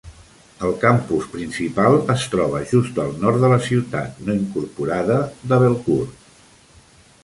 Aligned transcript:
El 0.67 0.71
campus 0.83 1.27
principal 1.33 1.99
es 2.15 2.25
troba 2.33 2.63
just 2.73 2.99
al 3.05 3.13
nord 3.27 3.45
de 3.45 3.53
la 3.55 3.63
ciutat 3.69 4.21
no 4.27 4.39
incorporada 4.43 5.23
de 5.53 5.65
Belcourt. 5.67 6.31